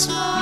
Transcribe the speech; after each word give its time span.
smile. 0.00 0.39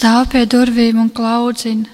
stāv 0.00 0.30
pie 0.32 0.46
durvīm 0.48 0.96
un 0.96 1.08
klaudzina. 1.12 1.90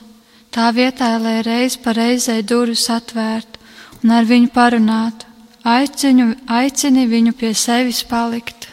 Tā 0.55 0.69
vietā, 0.71 1.09
lai 1.19 1.41
reiz 1.43 1.75
pa 1.75 1.91
reizē 1.97 2.37
durvis 2.47 2.85
atvērt 2.87 3.59
un 4.05 4.13
ar 4.15 4.29
viņu 4.29 4.53
parunātu, 4.55 5.27
aicini, 5.67 6.29
aicini 6.47 7.09
viņu 7.11 7.33
pie 7.41 7.51
sevis 7.51 8.05
palikt. 8.07 8.66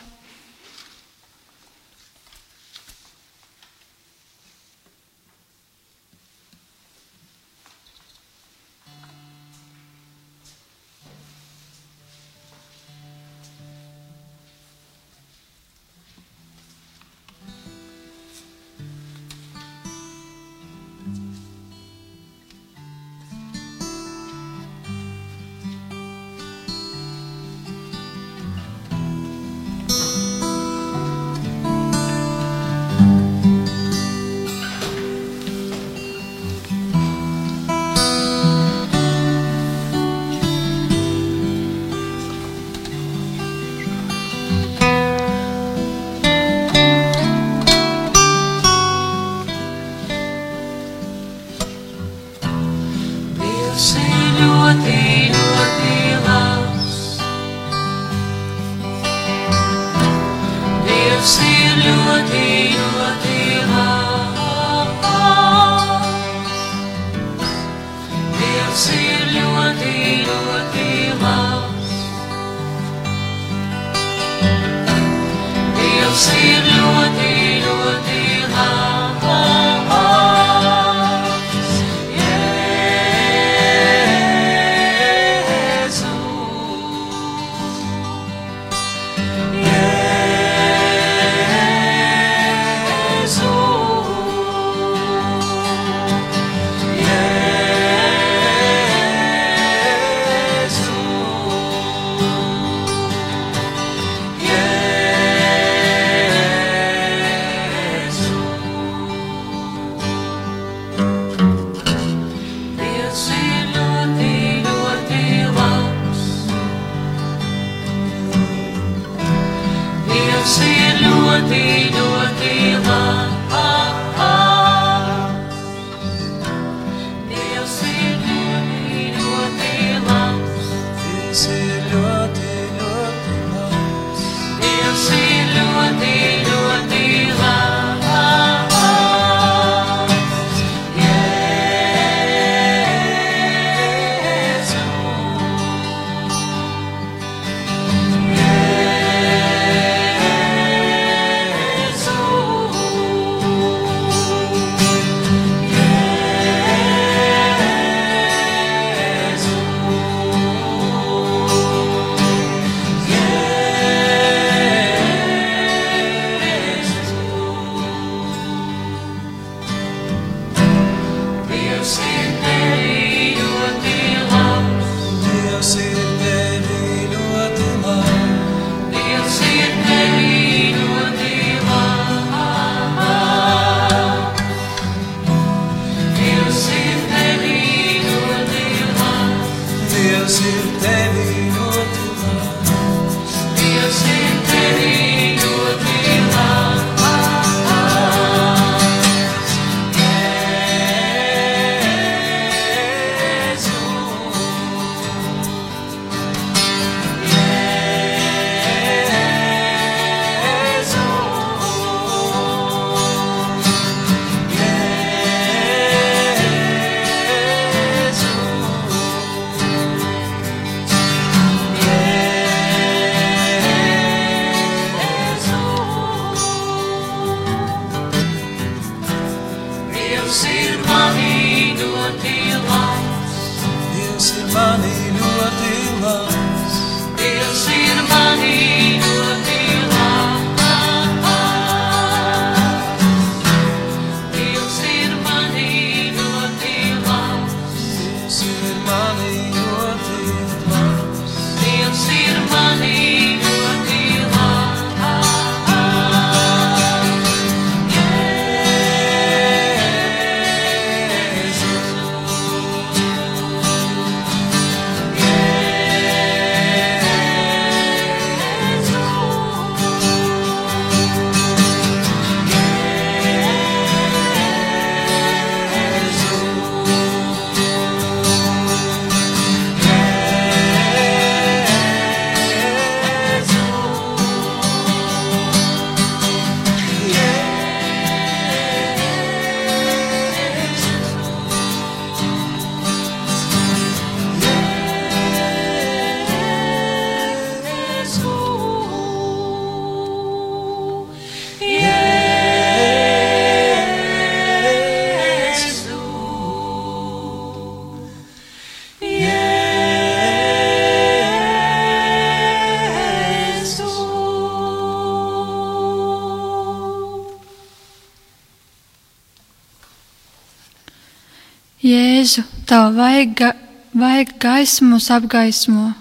vajag 324.24 324.40
gaismu 324.40 324.96
mūs 324.96 325.10
apgaismo, 325.12 325.94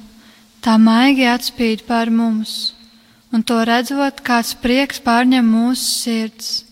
tā 0.62 0.76
maigi 0.78 1.24
atspīd 1.26 1.82
pār 1.88 2.08
mums, 2.10 2.72
un 3.32 3.42
to 3.42 3.56
redzot, 3.64 4.22
kāds 4.22 4.54
prieks 4.54 5.00
pārņem 5.02 5.42
mūsu 5.42 5.82
sirds. 5.82 6.64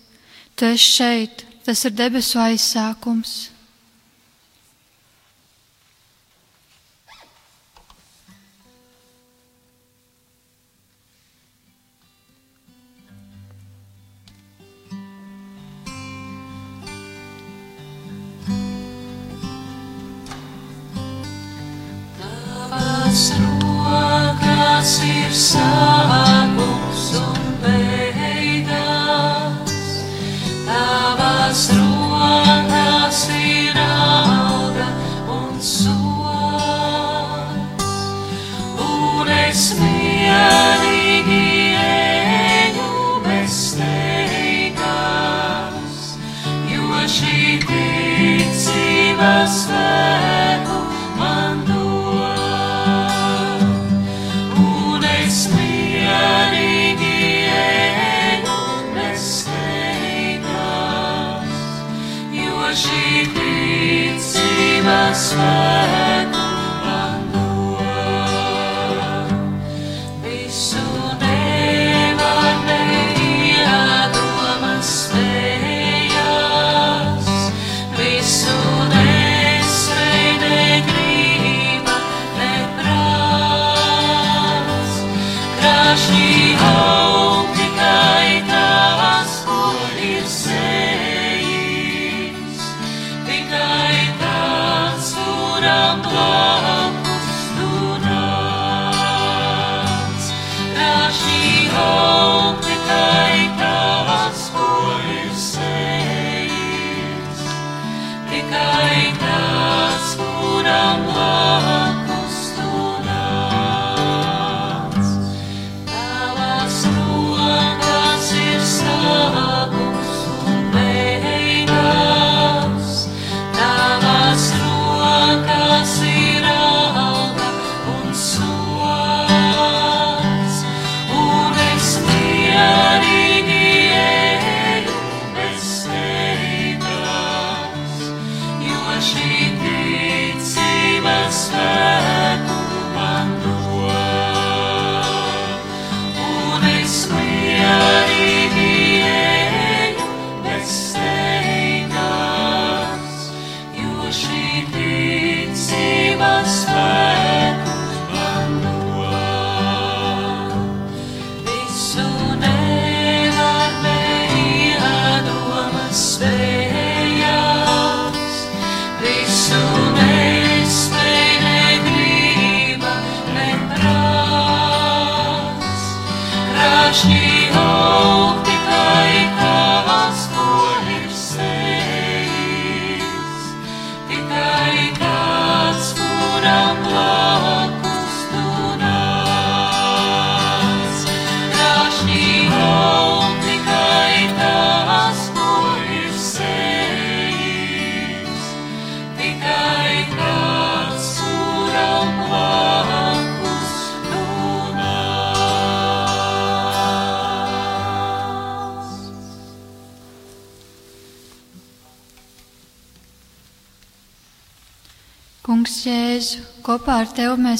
Tu 0.55 0.65
esi 0.67 0.93
šeit, 0.95 1.45
tas 1.65 1.85
ir 1.85 1.91
debesu 1.91 2.39
aizsākums. 2.39 3.50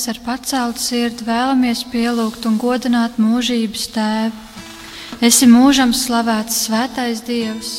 mēs 0.01 0.15
ar 0.15 0.19
paceltu 0.25 0.81
sirdi 0.81 1.27
vēlamies 1.27 1.83
pielūgt 1.93 2.47
un 2.49 2.55
godināt 2.57 3.19
mūžības 3.21 3.83
tēvu. 3.93 4.39
Esi 5.21 5.45
mūžam 5.45 5.91
slavēts, 5.93 6.63
svētais 6.65 7.21
Dievs! 7.27 7.73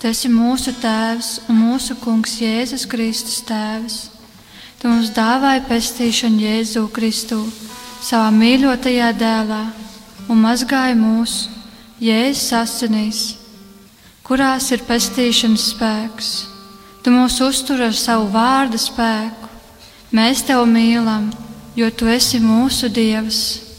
Tu 0.00 0.08
esi 0.08 0.30
mūsu 0.32 0.72
tēvs 0.80 1.42
un 1.52 1.58
mūsu 1.60 1.98
kungs 2.00 2.38
Jēzus 2.40 2.86
Kristus 2.88 3.42
tēvs. 3.44 3.98
Tu 4.80 4.88
mums 4.88 5.12
dāvāji 5.12 5.66
pestīšanu 5.68 6.40
Jēzu 6.40 6.86
Kristu 6.88 7.42
savā 8.00 8.32
mīļotajā 8.32 9.12
dēlā 9.20 9.60
un 10.32 10.42
mazgāji 10.46 10.96
mūs 11.02 11.36
Jēzus 12.00 12.48
asinīs, 12.62 13.22
kurās 14.24 14.72
ir 14.72 14.88
pestīšanas 14.88 15.68
spēks. 15.74 16.32
Tu 17.04 17.12
mūs 17.12 17.42
uztur 17.44 17.84
ar 17.90 17.92
savu 17.92 18.32
vārdu 18.32 18.80
spēku. 18.80 19.52
Mēs 20.12 20.42
tevi 20.44 20.64
mīlam, 20.68 21.30
jo 21.76 21.90
tu 21.90 22.08
esi 22.08 22.40
mūsu 22.42 22.90
Dievs. 22.92 23.71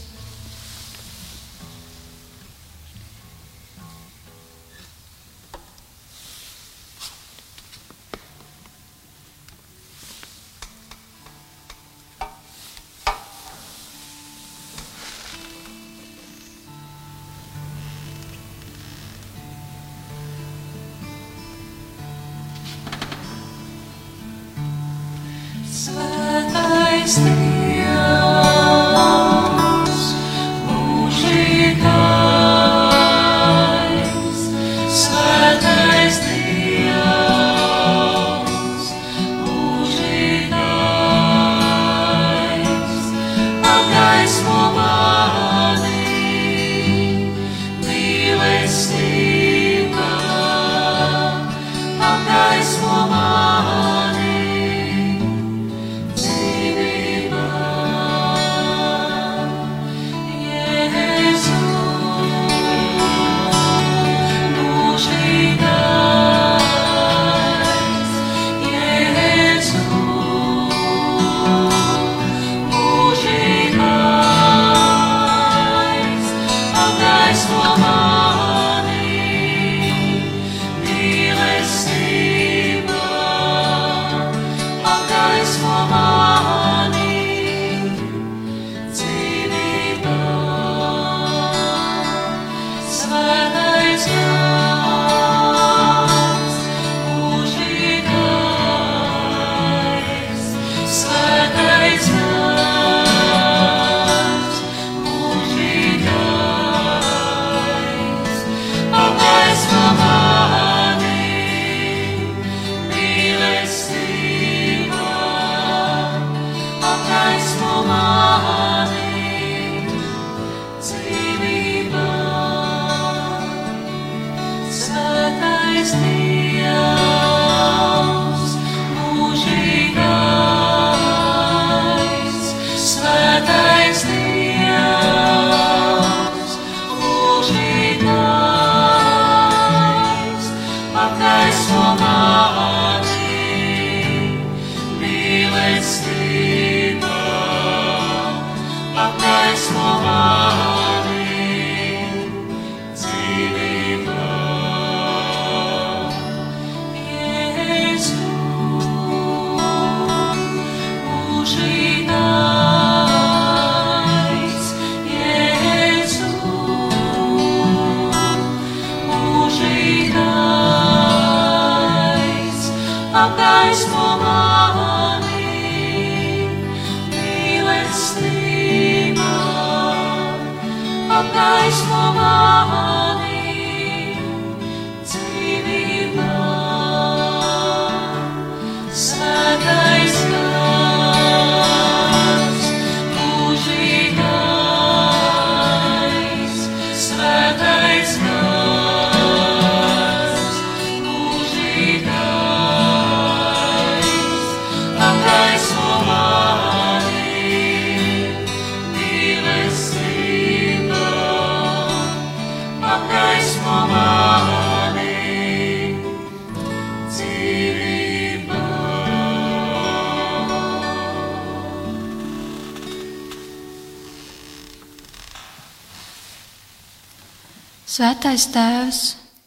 Svētais 227.94 228.48
Tēvs, 228.50 229.00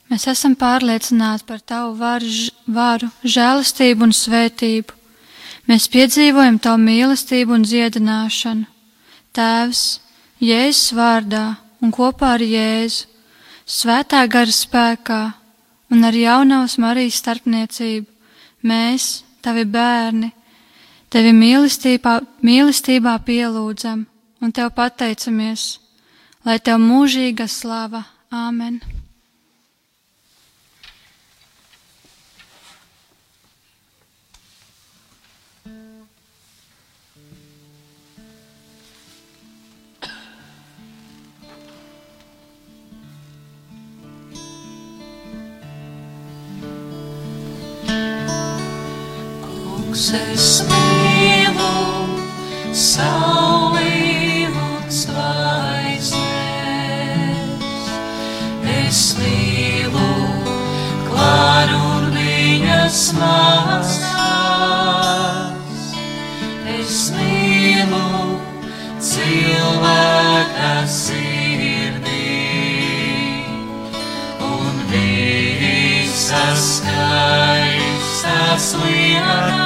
mēs 0.07 0.23
esam 0.31 0.53
pārliecināti 0.55 1.43
par 1.49 1.59
Tavu 1.67 1.97
varu, 1.99 2.29
varu 2.71 3.09
žēlastību 3.27 4.05
un 4.07 4.13
svētību. 4.15 4.93
Mēs 5.67 5.89
piedzīvojam 5.91 6.55
Tavu 6.63 6.79
mīlestību 6.85 7.57
un 7.57 7.65
dziedināšanu. 7.67 8.63
Tēvs, 9.35 9.81
Jēzus 10.39 10.93
vārdā 10.95 11.43
un 11.83 11.91
kopā 11.91 12.37
ar 12.37 12.45
Jēzu, 12.45 13.09
Svētā 13.67 14.21
gara 14.31 14.53
spēkā 14.55 15.21
un 15.91 16.07
ar 16.07 16.15
jaunavas 16.15 16.77
Marijas 16.79 17.19
starpniecību, 17.19 18.07
mēs, 18.63 19.25
Tavi 19.43 19.65
bērni, 19.67 20.31
Tevi 21.11 21.35
mīlestībā, 21.35 22.21
mīlestībā 22.47 23.19
pielūdzam 23.27 24.05
un 24.39 24.55
Tev 24.55 24.71
pateicamies 24.77 25.73
lai 26.47 26.61
tev 26.63 26.79
mūžīga 26.79 27.49
slava. 27.51 28.05
Āmen! 28.31 28.81
Kungs, 49.41 50.11
es 50.19 50.49
mīlu 50.67 51.71
māsas. 62.87 63.97
Es 66.71 67.11
mīlu 67.11 68.39
cilvēka 69.03 70.71
sirdī 70.87 72.31
un 74.47 74.79
visas 74.93 76.63
skaistas 76.77 78.65
lietas, 78.79 79.56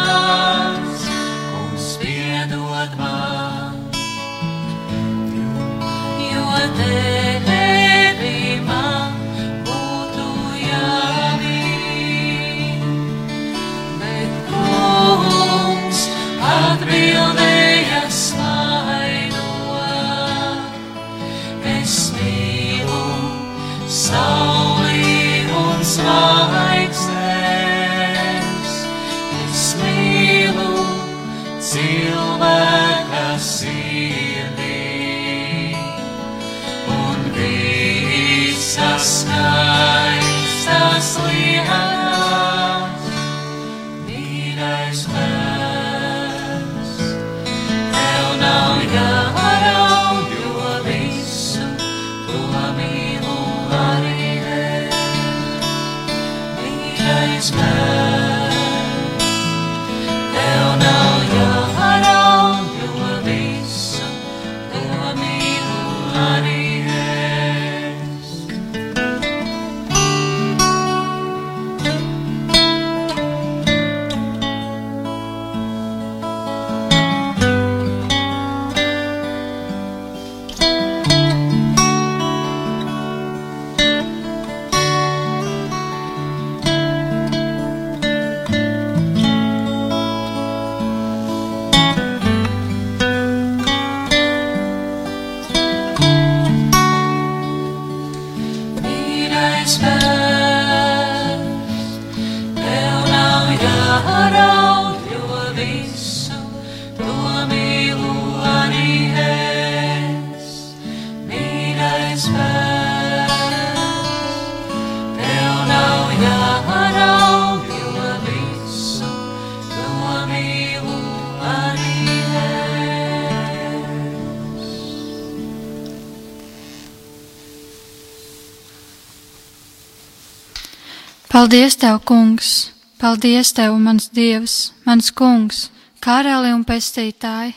Paldies, 131.52 131.76
Tev, 131.76 132.00
Kungs! 132.06 132.72
Paldies, 132.98 133.52
Tev, 133.52 133.74
mans 133.76 134.06
Dievs, 134.16 134.72
mans 134.88 135.12
Kungs, 135.12 135.66
karali 136.00 136.54
un 136.56 136.62
pestītāji! 136.64 137.52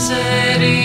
Misericordias 0.00 0.79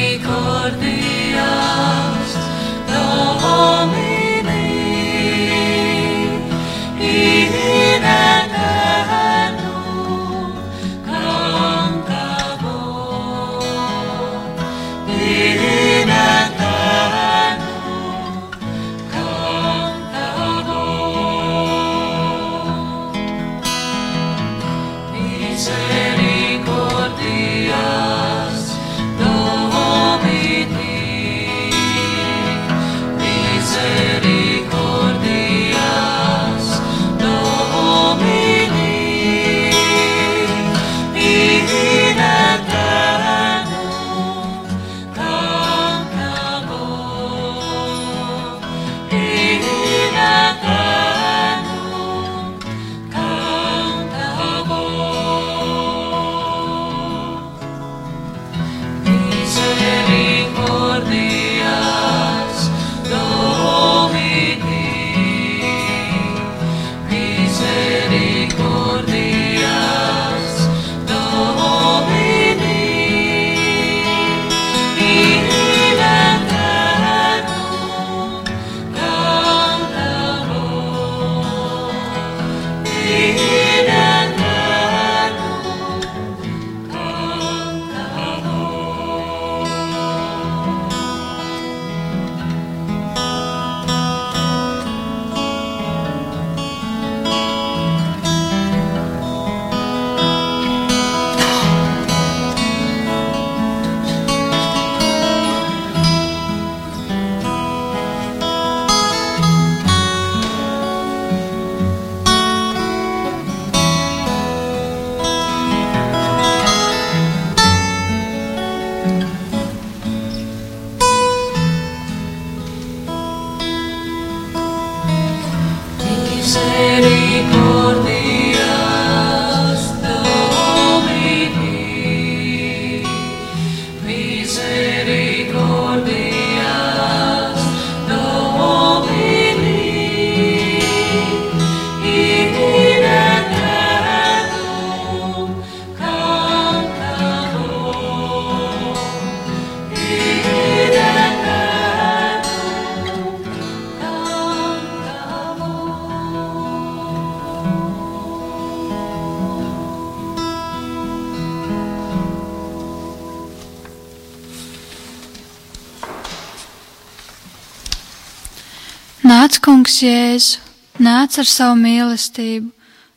kungs, 169.85 170.01
Jēzu, 170.01 170.61
nāc 170.97 171.35
ar 171.37 171.45
savu 171.45 171.75
mīlestību, 171.77 172.71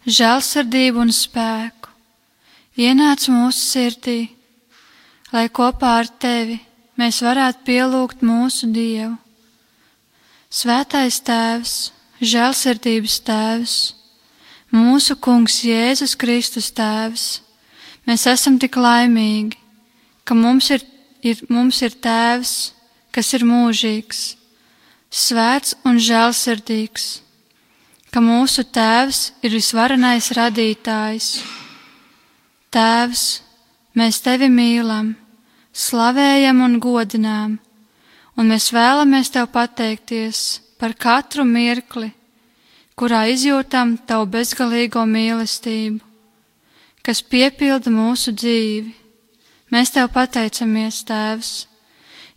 žēlsirdību 0.04 1.00
un 1.00 1.12
spēku. 1.16 1.88
Ienāc 2.76 3.24
mūsu 3.32 3.62
sirdī, 3.62 4.28
lai 5.32 5.46
kopā 5.48 5.94
ar 6.02 6.10
tevi 6.20 6.58
mēs 7.00 7.22
varētu 7.24 7.64
pielūgt 7.64 8.20
mūsu 8.20 8.68
Dievu. 8.68 9.16
Svētais 10.52 11.22
Tēvs, 11.24 11.74
žēlsirdības 12.20 13.16
Tēvs, 13.24 13.76
mūsu 14.68 15.16
kungs 15.16 15.62
Jēzus 15.64 16.18
Kristus 16.20 16.68
Tēvs, 16.68 17.40
mēs 18.04 18.26
esam 18.28 18.60
tik 18.60 18.76
laimīgi, 18.76 19.56
ka 20.20 20.36
mums 20.36 20.68
ir, 20.76 20.84
ir, 21.24 21.40
mums 21.48 21.80
ir 21.80 21.96
Tēvs, 21.96 22.74
kas 23.08 23.32
ir 23.32 23.48
mūžīgs 23.48 24.37
svēts 25.10 25.74
un 25.88 25.98
žēlsirdīgs, 26.00 27.06
ka 28.12 28.20
mūsu 28.24 28.64
Tēvs 28.64 29.32
ir 29.42 29.54
visvarenais 29.56 30.30
radītājs. 30.36 31.28
Tēvs, 32.72 33.24
mēs 33.96 34.20
tevi 34.24 34.50
mīlam, 34.52 35.14
slavējam 35.72 36.60
un 36.64 36.78
godinām, 36.82 37.56
un 38.36 38.52
mēs 38.52 38.70
vēlamies 38.74 39.32
tev 39.32 39.48
pateikties 39.52 40.60
par 40.78 40.94
katru 40.94 41.46
mirkli, 41.48 42.12
kurā 42.98 43.24
izjūtam 43.32 43.96
tavu 44.06 44.28
bezgalīgo 44.34 45.04
mīlestību, 45.08 46.02
kas 47.02 47.22
piepilda 47.22 47.90
mūsu 47.90 48.34
dzīvi. 48.36 48.94
Mēs 49.72 49.92
tev 49.92 50.08
pateicamies, 50.12 51.02
Tēvs, 51.08 51.52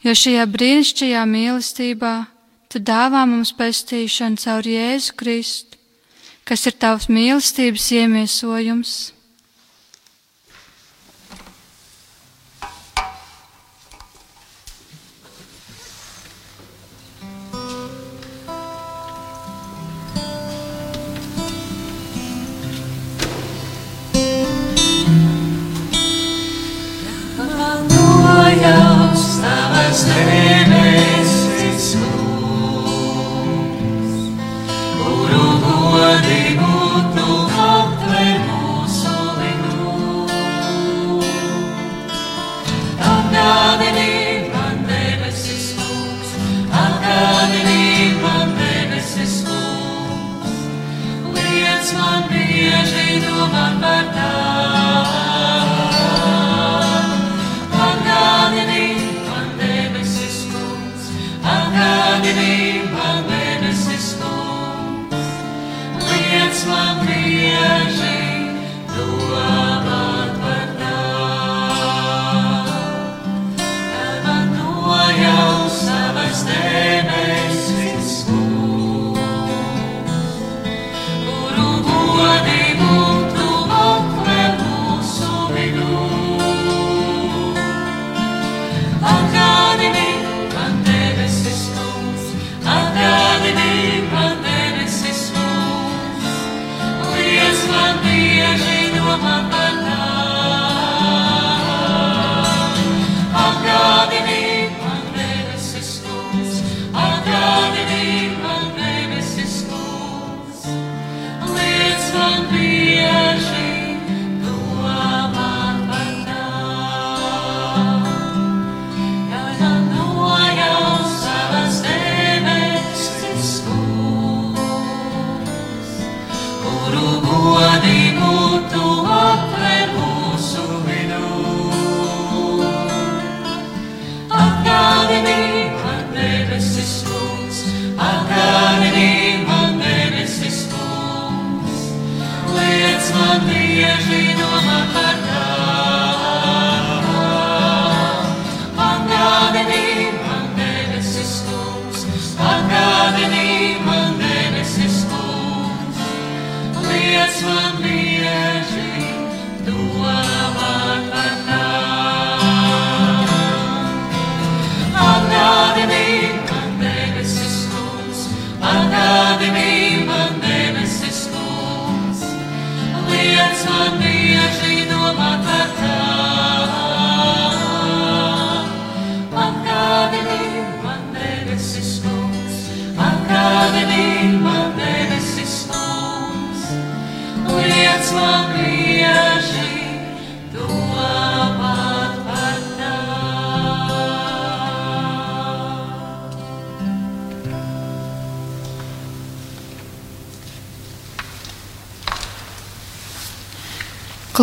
jo 0.03 0.11
šajā 0.15 0.43
brīnišķīgajā 0.51 1.23
mīlestībā 1.31 2.15
Tu 2.71 2.79
dāvā 2.79 3.25
mums 3.27 3.49
pestīšanu 3.59 4.39
caur 4.39 4.63
Jēzu 4.63 5.17
Kristu, 5.19 5.75
kas 6.47 6.63
ir 6.71 6.77
tavs 6.79 7.09
mīlestības 7.11 7.89
iemiesojums. 7.99 8.93
Tavas 29.41 30.05
debesis, 30.05 30.40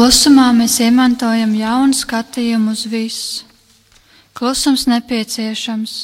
Klusumā 0.08 0.54
mēs 0.56 0.78
iemantojam 0.80 1.50
jaunu 1.52 1.92
skatījumu 1.92 2.70
uz 2.72 2.86
visu. 2.88 3.42
Klusums 4.32 4.86
nepieciešams, 4.88 5.96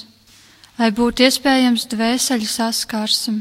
lai 0.76 0.90
būtu 0.98 1.24
iespējams 1.24 1.86
dvēseli 1.88 2.44
saskarsme. 2.44 3.38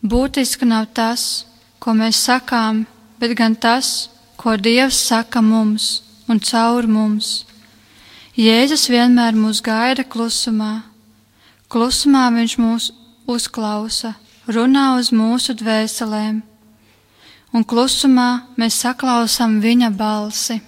Būtiski 0.00 0.64
nav 0.64 0.86
tas, 0.96 1.44
ko 1.76 1.92
mēs 1.92 2.22
sakām, 2.24 2.86
bet 3.20 3.36
gan 3.36 3.52
tas, 3.52 4.08
ko 4.40 4.56
Dievs 4.56 5.02
saka 5.10 5.44
mums 5.44 5.90
un 6.24 6.40
caur 6.40 6.88
mums. 6.88 7.44
Jēzus 8.40 8.88
vienmēr 8.88 9.36
mūs 9.36 9.60
gaida 9.60 10.08
klusumā. 10.08 10.86
Klusumā 11.68 12.30
viņš 12.32 12.56
mūs 12.64 12.92
uzklausa, 13.28 14.16
runā 14.48 14.94
uz 14.96 15.12
mūsu 15.12 15.52
dvēselēm, 15.52 16.46
un 17.52 17.64
klusumā 17.66 18.30
mēs 18.60 18.80
saklausām 18.84 19.60
viņa 19.62 19.90
balsi. 19.96 20.60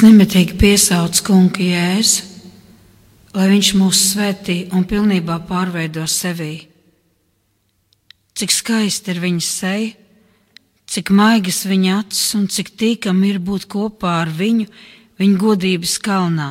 Es 0.00 0.04
nemitīgi 0.08 0.54
piesaucu 0.56 1.20
kungu 1.26 1.60
Jēzu, 1.60 2.22
lai 3.36 3.50
viņš 3.50 3.68
mūs 3.76 3.98
svētī 4.14 4.54
un 4.72 4.86
pilnībā 4.88 5.34
pārveido 5.44 6.06
sevī. 6.08 6.54
Cik 8.32 8.54
skaisti 8.56 9.12
ir 9.12 9.20
viņa 9.20 9.44
seja, 9.44 9.90
cik 10.88 11.12
maigas 11.12 11.58
viņa 11.68 11.98
acis 11.98 12.32
un 12.38 12.46
cik 12.48 12.72
tīkam 12.80 13.20
ir 13.28 13.42
būt 13.44 13.68
kopā 13.68 14.14
ar 14.22 14.32
viņu 14.32 14.70
viņa 15.20 15.36
godības 15.44 15.98
kalnā. 16.00 16.48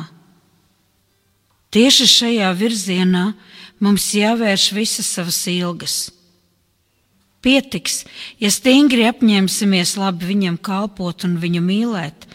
Tieši 1.74 2.06
šajā 2.06 2.54
virzienā 2.54 3.24
mums 3.82 4.12
jāvērš 4.14 4.68
visas 4.78 5.10
savas 5.10 5.42
ilgas. 5.50 5.98
Pietiks, 7.42 8.04
ja 8.38 8.54
stingri 8.54 9.10
apņemsimies 9.10 9.98
labi 9.98 10.30
viņam 10.36 10.62
kalpot 10.62 11.26
un 11.26 11.40
viņu 11.42 11.66
mīlēt, 11.66 12.30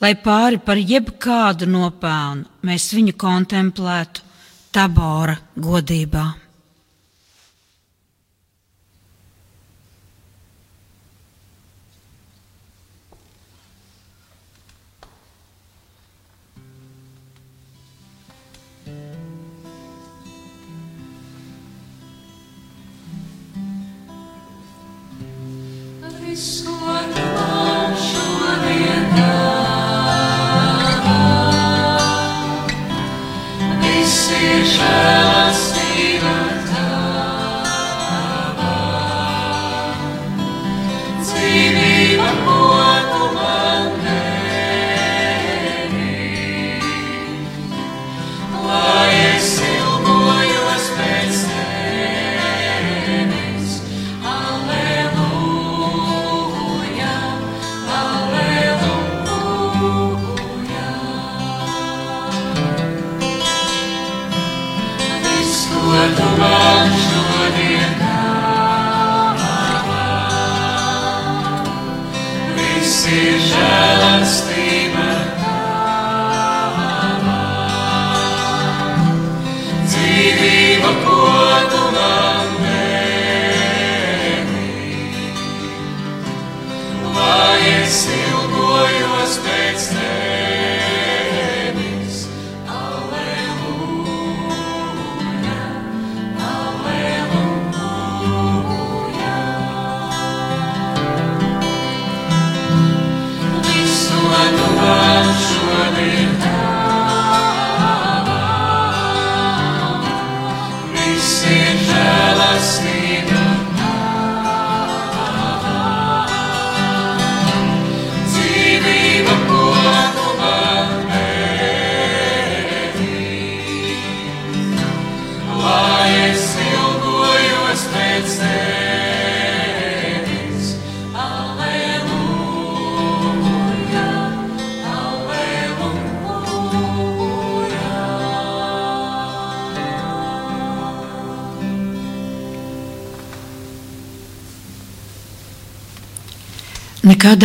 lai 0.00 0.14
pāri 0.24 0.60
par 0.64 0.80
jebkādu 0.80 1.68
nopelnu 1.68 2.66
mēs 2.66 2.90
viņu 2.96 3.16
kontemplētu 3.20 4.24
tabora 4.72 5.36
godībā. 5.56 6.26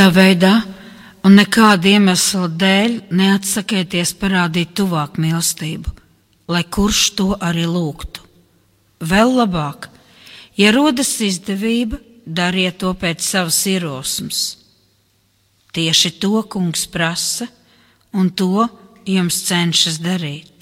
Nekādā 0.05 0.21
veidā 0.21 0.55
un 1.25 1.33
nekāda 1.33 1.89
iemesla 1.89 2.45
dēļ 2.61 2.91
neatsakieties 3.09 4.11
parādīt 4.21 4.75
tuvāk 4.77 5.15
mīlestību, 5.17 5.89
lai 6.45 6.61
kurš 6.61 6.99
to 7.17 7.25
arī 7.41 7.63
lūgtu. 7.65 8.21
Vēl 9.01 9.33
labāk, 9.33 9.89
ja 10.61 10.69
rodas 10.75 11.09
izdevība, 11.25 11.97
dariet 12.21 12.77
to 12.83 12.93
pēc 12.93 13.25
savas 13.25 13.57
ierosmes. 13.65 14.43
Tieši 15.73 16.13
to 16.21 16.43
kungs 16.53 16.85
prasa, 16.85 17.49
un 18.13 18.29
to 18.29 18.67
jums 19.09 19.41
cenšas 19.49 19.97
darīt. 20.05 20.54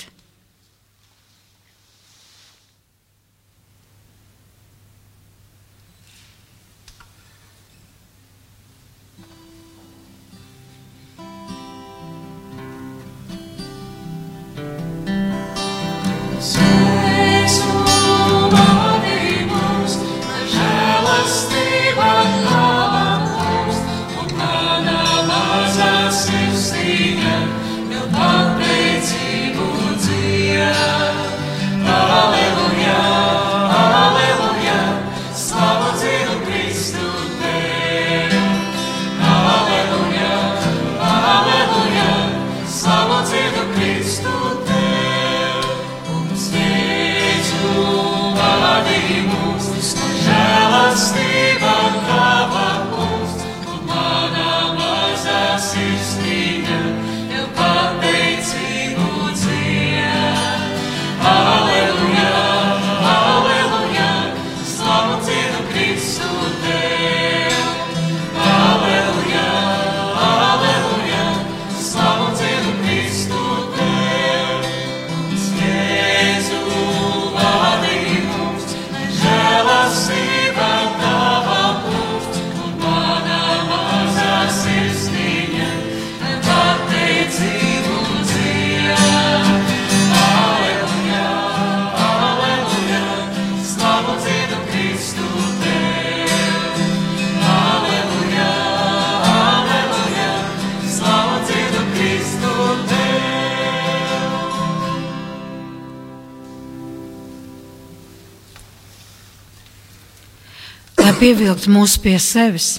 Lai 111.33 111.39
pievilktu 111.39 111.71
mūs 111.73 111.95
pie 111.97 112.19
sevis, 112.21 112.75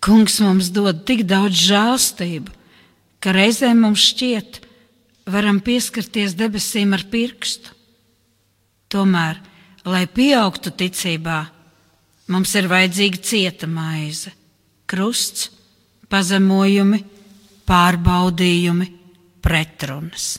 Kungs 0.00 0.38
mums 0.40 0.70
dod 0.72 1.02
tik 1.04 1.26
daudz 1.28 1.66
žēlstību, 1.68 2.48
ka 3.20 3.34
reizēm 3.36 3.82
mums 3.84 4.06
šķiet, 4.08 4.56
varam 5.28 5.58
pieskarties 5.60 6.32
debesīm 6.38 6.96
ar 6.96 7.04
pirkstu. 7.12 7.74
Tomēr, 8.88 9.42
lai 9.84 10.06
pieaugtu 10.08 10.72
ticībā, 10.80 11.36
mums 12.32 12.56
ir 12.56 12.70
vajadzīga 12.72 13.20
cieta 13.20 13.68
maize, 13.68 14.32
krusts, 14.88 15.50
pazemojumi, 16.08 17.04
pārbaudījumi, 17.68 18.88
pretrunas. 19.44 20.38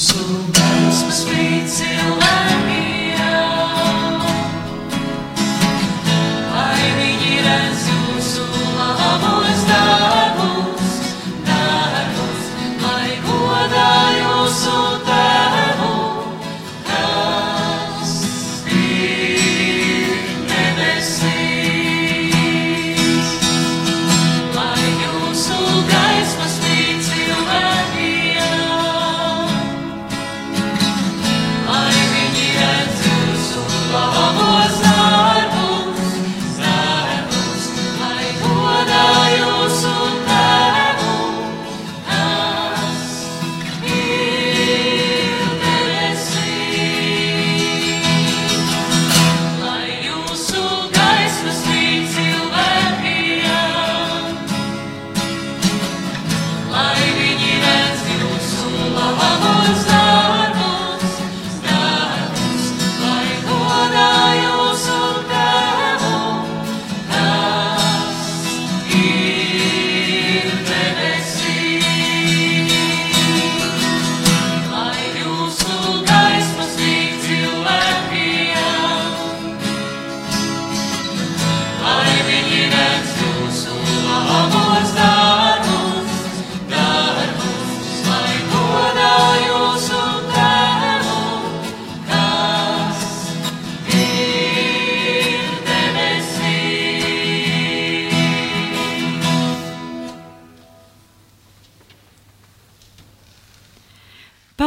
so 0.00 0.59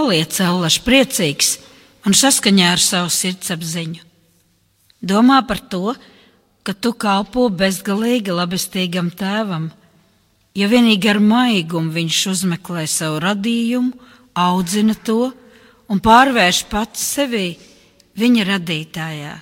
paliec 0.04 0.36
allaž 0.44 0.82
priecīgs 0.84 1.54
un 2.04 2.12
saskaņā 2.12 2.74
ar 2.76 2.82
savu 2.82 3.08
sirdsapziņu. 3.08 4.02
Domā 5.00 5.38
par 5.48 5.62
to, 5.72 5.94
ka 6.68 6.76
tu 6.76 6.92
kalpo 6.92 7.48
bezgalīgi 7.48 8.36
labestīgam 8.36 9.08
tēvam, 9.16 9.70
ja 10.60 10.68
vienīgi 10.68 11.08
ar 11.08 11.22
maigumu 11.24 11.96
viņš 11.96 12.20
uzmeklē 12.34 12.84
savu 12.84 13.22
radījumu, 13.24 13.96
audzina 14.36 14.98
to 15.08 15.32
un 15.88 16.04
pārvērš 16.04 16.66
pats 16.68 17.08
sevi 17.16 17.56
viņa 18.20 18.48
radītājā. 18.52 19.34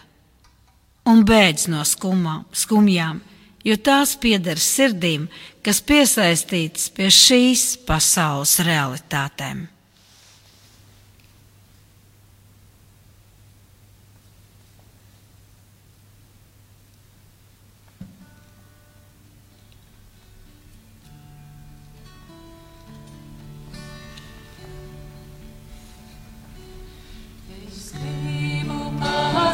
Un 1.09 1.25
beidz 1.25 1.65
no 1.73 1.81
skumām, 1.81 2.45
skumjām, 2.53 3.17
jo 3.65 3.81
tās 3.81 4.13
pieder 4.13 4.61
sirdīm, 4.61 5.25
kas 5.65 5.81
piesaistītas 5.81 6.91
pie 6.93 7.09
šīs 7.09 7.69
pasaules 7.89 8.59
realitātēm. 8.61 9.70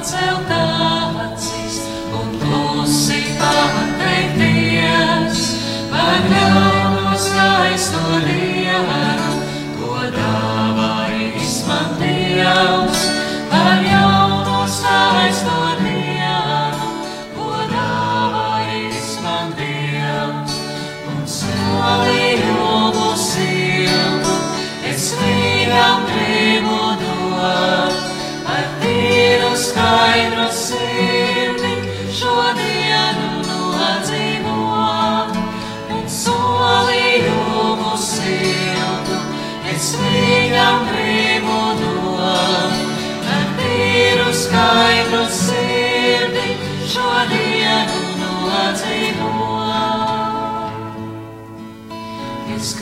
seu 0.08 0.18
tempo. 0.48 0.77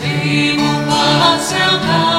Vivo 0.05 0.61
para 0.87 1.39
saudar. 1.39 2.14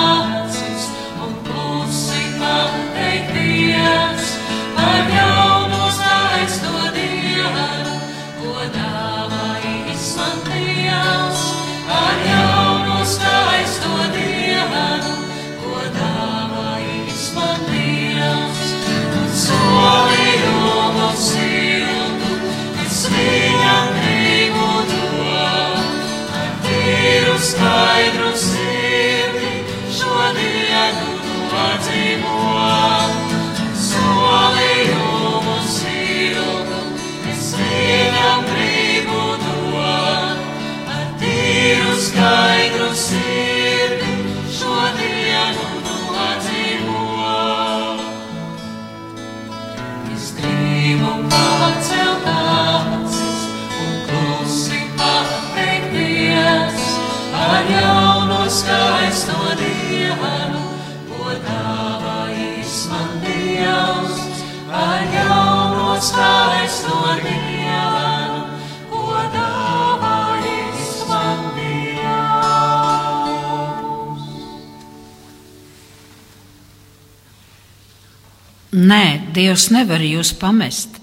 Nē, 78.87 79.33
Dievs 79.35 79.71
nevar 79.73 80.03
jūs 80.05 80.31
pamest. 80.37 81.01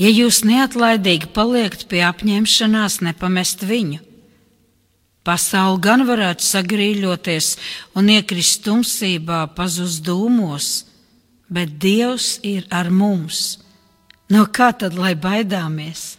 Ja 0.00 0.08
jūs 0.08 0.40
neatlaidīgi 0.46 1.28
paliekat 1.34 1.84
pie 1.90 2.00
apņemšanās 2.06 3.00
nepamest 3.04 3.64
viņu, 3.66 4.00
pasaule 5.26 5.80
gan 5.84 6.04
varētu 6.08 6.46
sagrīļoties 6.46 7.48
un 7.98 8.08
iekrist 8.14 8.62
tumsībā, 8.64 9.44
pazust 9.58 10.04
dūmos, 10.06 10.70
bet 11.50 11.76
Dievs 11.82 12.38
ir 12.42 12.64
ar 12.70 12.88
mums. 12.90 13.58
No 14.32 14.46
kā 14.46 14.70
tad 14.72 14.96
lai 14.98 15.12
baidāmies? 15.14 16.14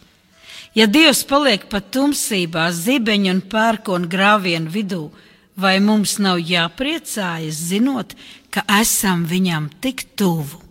Ja 0.76 0.86
Dievs 0.86 1.24
paliek 1.26 1.66
pat 1.72 1.88
tumsībā, 1.96 2.68
zibeņu 2.72 3.32
un 3.32 3.40
pērkonu 3.52 4.12
grāvienu 4.12 4.70
vidū, 4.70 5.08
vai 5.56 5.80
mums 5.80 6.18
nav 6.22 6.38
jāpriecājas, 6.38 7.64
zinot, 7.72 8.14
ka 8.52 8.62
esam 8.80 9.24
viņam 9.26 9.72
tik 9.80 10.06
tuvu? 10.14 10.65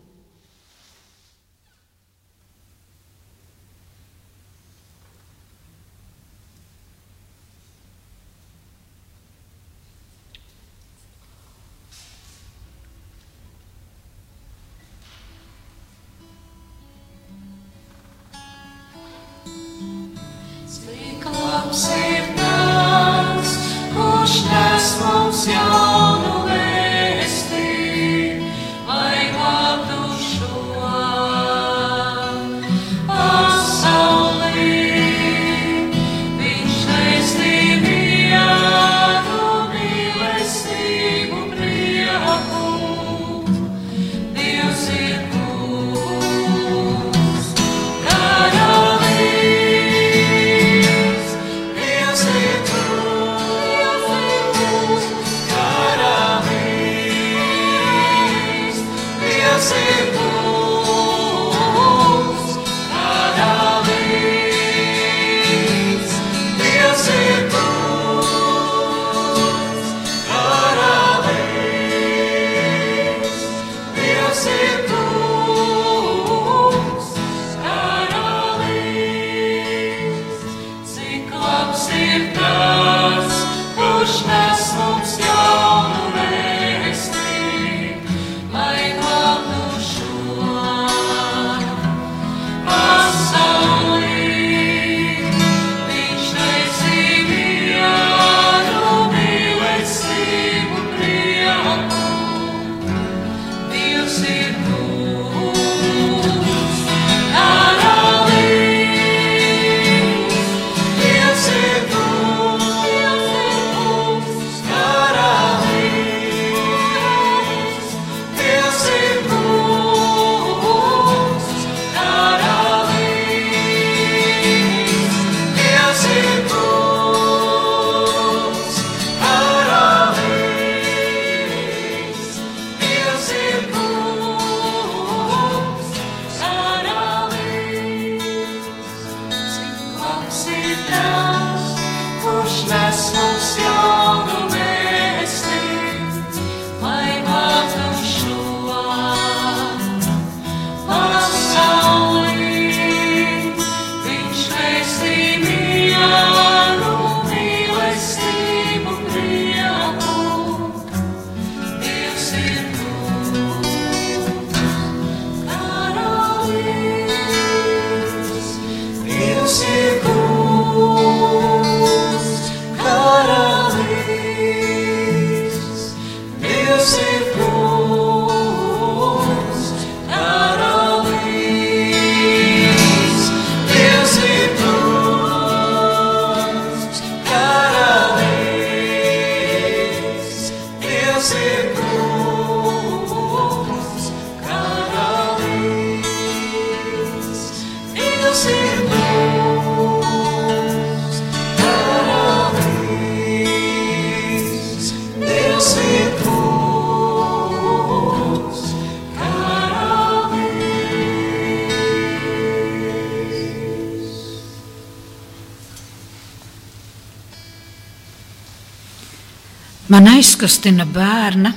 Man 220.36 220.42
aizkustina 220.44 220.84
bērna, 220.84 221.50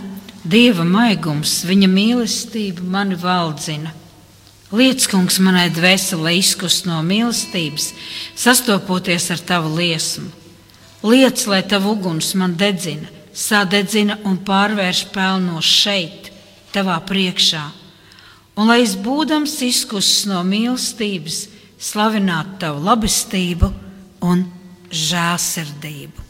dieva 0.47 0.85
maigums, 0.87 1.65
viņa 1.67 1.87
mīlestība 1.91 2.85
mani 2.87 3.17
valdzina. 3.19 3.91
Lietas, 4.71 5.09
kungs, 5.11 5.41
manai 5.43 5.65
dvēselē 5.75 6.37
izkust 6.39 6.87
no 6.87 7.01
mīlestības, 7.03 7.89
sastopoties 8.39 9.27
ar 9.35 9.43
tavu 9.49 9.73
liesmu. 9.81 10.29
Lietas, 11.03 11.49
lai 11.51 11.59
tavu 11.67 11.97
uguns 11.97 12.31
man 12.39 12.55
dedzina, 12.55 13.11
sadedzina 13.35 14.21
un 14.23 14.39
pārvērš 14.47 15.03
pelnos 15.11 15.67
šeit, 15.67 16.31
tavā 16.71 17.01
priekšā. 17.11 17.65
Un 18.55 18.71
lai 18.71 18.85
es 18.85 18.95
būdams 18.95 19.59
izkusts 19.73 20.23
no 20.31 20.45
mīlestības, 20.47 21.49
slavinātu 21.83 22.63
tavu 22.63 22.87
labestību 22.87 23.75
un 24.23 24.47
žēlsirdību. 24.95 26.28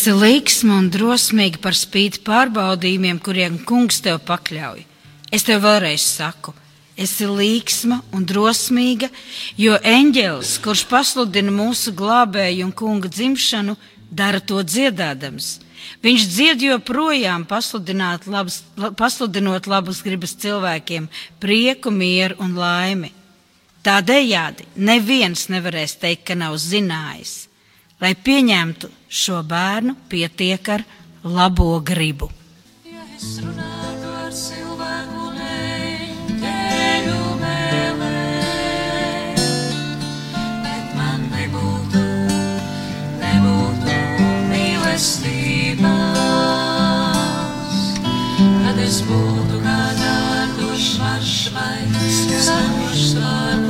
Esi 0.00 0.14
līksma 0.16 0.78
un 0.80 0.86
drosmīga 0.88 1.58
par 1.60 1.74
spīti 1.76 2.22
pārbaudījumiem, 2.24 3.18
kuriem 3.20 3.58
kungs 3.68 3.98
tev 4.00 4.22
pakļauj. 4.24 4.78
Es 5.28 5.44
tev 5.44 5.58
vēlreiz 5.60 6.00
saku, 6.00 6.54
esi 6.96 7.26
līksma 7.28 7.98
un 8.16 8.24
drosmīga, 8.24 9.10
jo 9.60 9.74
eņģēlis, 9.76 10.54
kurš 10.64 10.86
pasludina 10.88 11.52
mūsu 11.52 11.92
glābēju 11.92 12.64
un 12.64 12.72
kunga 12.72 13.10
dzimšanu, 13.12 13.74
dara 14.08 14.40
to 14.40 14.62
dziedādams. 14.64 15.50
Viņš 16.00 16.26
dzied 16.32 16.64
joprojām, 16.70 17.44
pasludināt 17.44 18.24
labas, 18.24 18.62
la- 18.80 18.94
pasludinot 18.96 19.68
labas 19.68 20.00
gribas 20.00 20.32
cilvēkiem, 20.32 21.10
prieku, 21.44 21.92
mieru 21.92 22.40
un 22.40 22.56
laimi. 22.56 23.12
Tādējādi 23.84 24.64
neviens 24.80 25.50
nevarēs 25.52 25.98
teikt, 26.00 26.24
ka 26.32 26.40
nav 26.40 26.56
zinājis. 26.56 27.49
Lai 28.00 28.14
pieņemtu 28.16 28.88
šo 29.12 29.42
bērnu, 29.44 29.92
pietiek 30.08 30.68
ar 30.72 30.84
labo 31.20 31.66
gribu. 31.84 32.30
Ja 32.88 33.02
ar 34.24 34.32
silvēku, 34.32 35.26
mēlē, 35.36 36.54
nebūtu, 41.34 42.04
nebūtu 43.20 43.98
Kad 48.64 48.80
es 48.86 49.02
būtu 49.10 49.60
kādā 49.66 50.16
dušmašvaigs, 50.56 52.22
kas 52.32 52.48
dušmašvaigs 52.56 53.69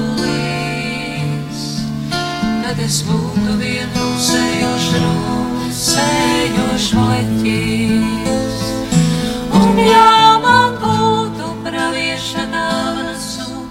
nebūtu 2.70 2.86
es 2.86 3.00
būtu 3.02 3.54
vienpusējošs 3.58 4.90
rūsējošs 5.02 6.90
leķis. 6.94 8.58
Un 9.58 9.80
ja 9.82 10.38
man 10.44 10.76
būtu 10.78 11.48
pravieša 11.64 12.44
dāvanas 12.52 13.26
un 13.42 13.66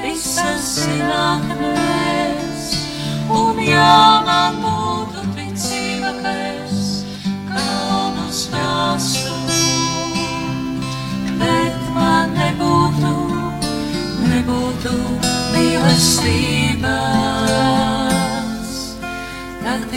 visas 0.00 0.64
zinātnes, 0.78 2.70
un 3.28 3.60
ja 3.60 4.24
man 4.24 4.56
būtu 4.64 5.26
ticība, 5.36 6.14
ka 6.22 6.32
es 6.48 7.04
kalnus 7.50 8.46
nāstu, 8.54 9.34
bet 11.42 11.76
man 11.98 12.32
nebūtu, 12.38 13.12
nebūtu 14.24 14.94
mīlestības, 15.52 16.57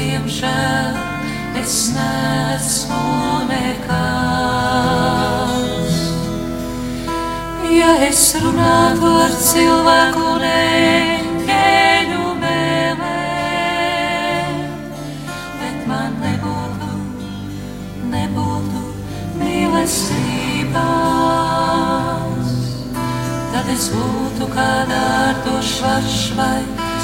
diemžēl, 0.01 0.95
es 1.61 1.75
nesmu 1.95 3.01
nekas. 3.49 3.99
Ja 7.71 7.91
es 8.07 8.21
runātu 8.41 9.07
ar 9.21 9.31
cilvēku 9.45 10.25
neķēļu 10.41 12.23
mēlē, 12.41 13.27
bet 15.61 15.77
man 15.91 16.11
nebūtu, 16.23 16.91
nebūtu 18.15 18.81
mīlestības, 19.43 20.81
tad 23.53 23.65
es 23.77 23.85
būtu 23.93 24.43
kā 24.57 24.73
dārtošs 24.91 25.73
varš 25.85 26.19
vai 26.41 26.59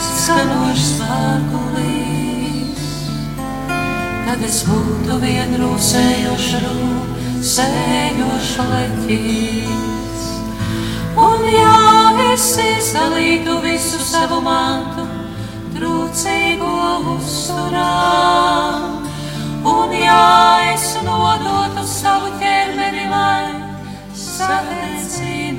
skanošs 0.10 0.92
vārgulīs. 1.06 2.07
Kad 4.28 4.42
es 4.44 4.58
būtu 4.68 5.16
vienrūsējošs 5.22 6.48
rūsējošs 6.60 8.50
leķis. 8.72 10.26
Un 11.24 11.46
ja 11.48 11.78
es 12.34 12.48
izdalītu 12.60 13.56
visu 13.64 14.02
savu 14.04 14.42
mantu, 14.44 15.06
trūcīgo 15.78 16.74
uzturā, 17.14 17.96
un 19.72 19.96
ja 19.96 20.28
es 20.74 20.92
nodotu 21.08 21.88
savu 21.88 22.28
ķermeni, 22.44 23.08
lai 23.08 23.48
sadedzinātu, 24.12 25.56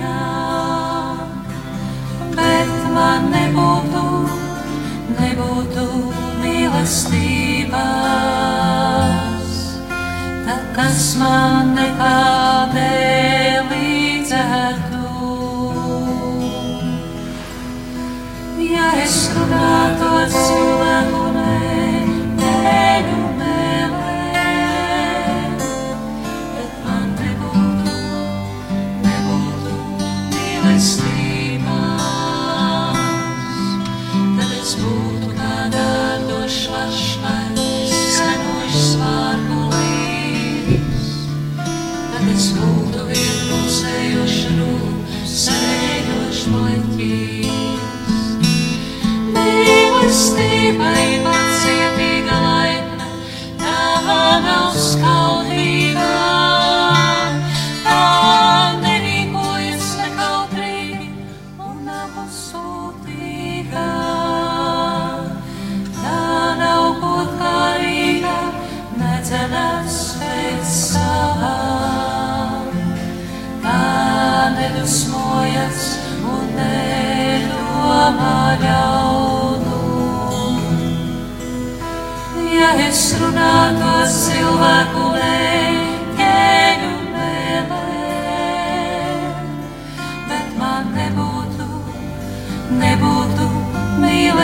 bet 2.36 2.72
man 2.92 3.32
nebūtu, 3.32 4.04
nebūtu 5.16 6.27
mīlestības, 6.78 7.74
tad 10.46 10.62
kas 10.76 11.16
man 11.18 11.74
nekādēļ 11.74 13.66
līdzētu. 13.72 15.02
Ja 18.68 18.92
es 19.02 19.18
runātu 19.34 20.12
ar 20.20 20.28
cilvēku 20.36 21.27
Mīlestībai 49.34 51.04
pacietīga 51.24 51.47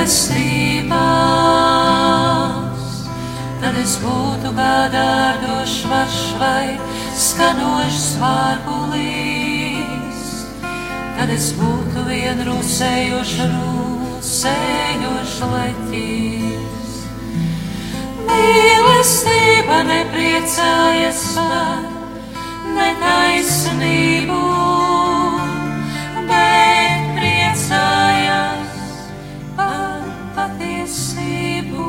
mīlestības, 0.05 0.93
tad 3.63 3.75
es 3.81 3.95
būtu 4.03 4.53
gādādošs 4.59 5.77
varš 5.89 6.19
vai 6.41 6.67
skanošs 7.17 8.07
vārgulīs. 8.21 9.65
Tad 11.19 11.29
es 11.33 11.53
būtu 11.57 11.99
vienrūsējošs 12.11 13.37
rūsējošs 13.55 15.39
leķis. 15.55 16.44
Mīlestība 18.45 19.79
nepriecājas 19.89 21.21
par 21.37 21.85
netaisnību, 22.77 24.41
bet 26.29 27.03
priecājas 27.17 28.79
par 29.57 30.05
patiesību. 30.37 31.89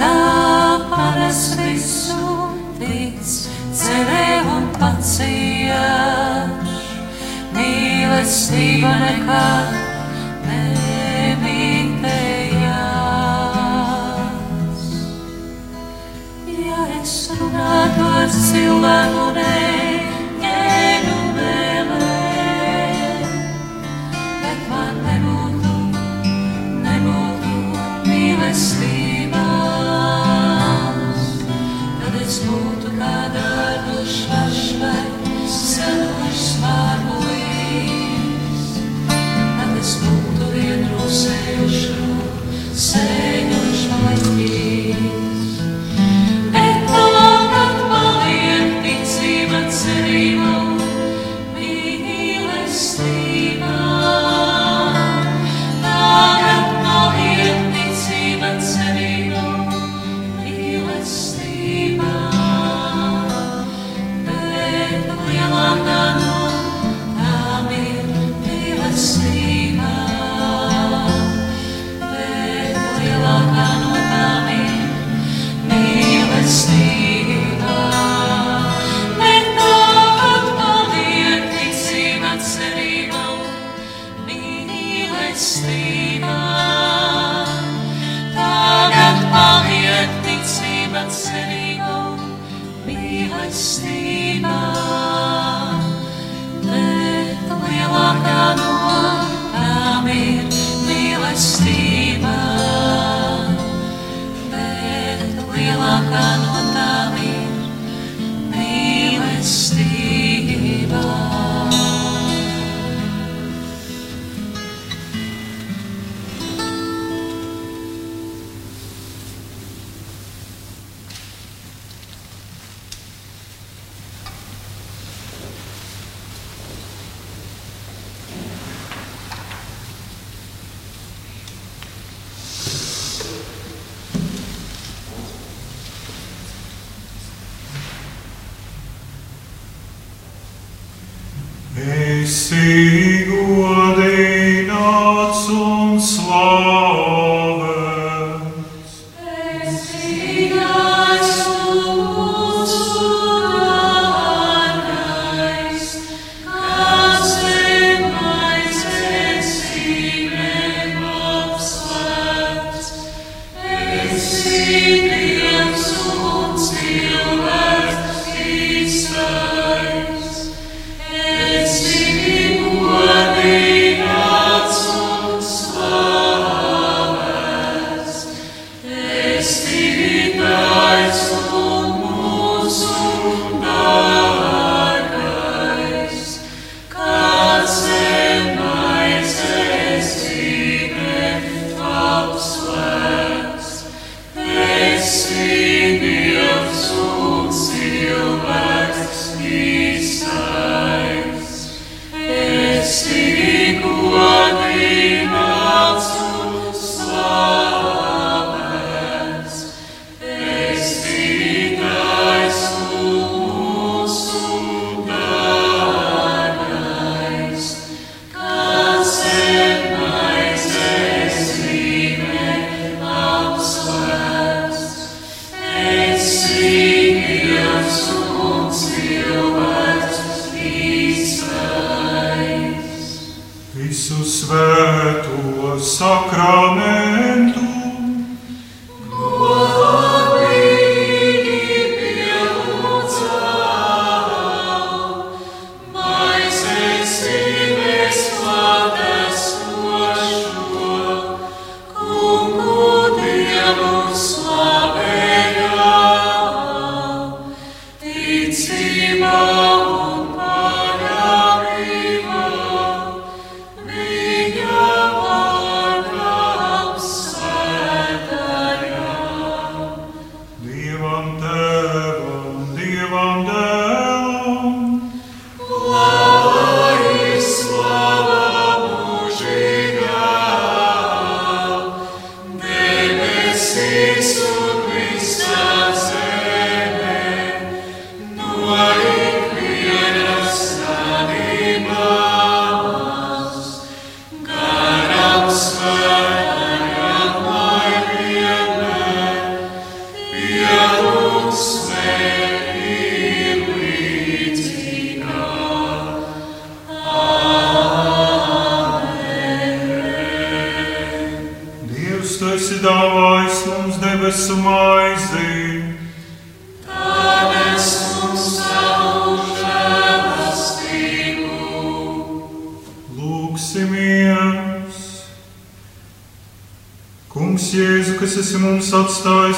Tā 0.00 0.14
visu 1.60 2.32
tic, 2.80 3.20
cerē 3.82 4.26
un 4.56 4.64
pacieš. 4.80 6.74
Mīlestība 7.56 8.92
nekad 9.06 9.89
es 17.50 17.56
runātu 17.56 18.06
ar 18.20 18.28
cilvēku 18.30 19.30
neķēdu 19.34 19.79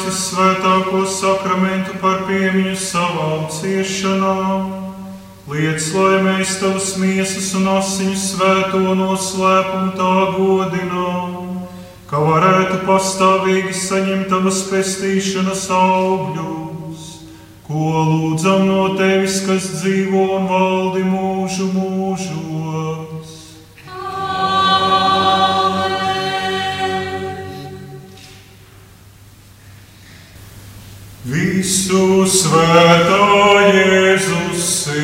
atstājis 0.02 0.32
vissvētāko 0.32 1.06
sakramentu 1.06 1.98
par 2.00 2.24
piemiņu 2.26 2.74
savām 2.76 3.46
ciešanām, 3.50 4.72
liec, 5.48 5.82
lai 5.94 6.22
mēs 6.22 6.58
tavus 6.60 6.96
miesas 6.98 7.54
un 7.54 7.68
asiņu 7.68 8.16
svēto 8.16 8.94
noslēpumu 8.98 9.92
tā 9.94 10.16
godinām, 10.36 11.66
ka 12.10 12.18
varētu 12.18 12.82
pastāvīgi 12.86 13.74
saņemt 13.74 14.28
tavas 14.28 14.62
pestīšanas 14.70 15.68
augļus, 15.70 17.04
ko 17.66 18.06
lūdzam 18.10 18.66
no 18.66 18.96
tevis, 18.98 19.42
kas 19.46 19.70
dzīvo 19.78 20.26
un 20.38 20.48
valdi 20.50 21.04
mūžu 21.04 21.70
mūžos. 21.76 22.51
Visu 31.92 32.24
svētā 32.24 33.18
Jēzus 33.68 34.64
sirds. 34.64 35.01